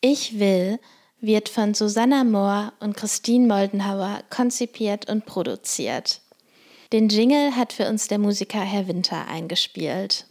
Ich 0.00 0.38
will 0.38 0.78
wird 1.20 1.48
von 1.48 1.74
Susanna 1.74 2.24
Mohr 2.24 2.72
und 2.80 2.96
Christine 2.96 3.46
Moldenhauer 3.46 4.20
konzipiert 4.30 5.08
und 5.08 5.26
produziert. 5.26 6.20
Den 6.92 7.08
Jingle 7.08 7.56
hat 7.56 7.72
für 7.72 7.88
uns 7.88 8.06
der 8.06 8.18
Musiker 8.18 8.60
Herr 8.60 8.86
Winter 8.86 9.26
eingespielt. 9.26 10.26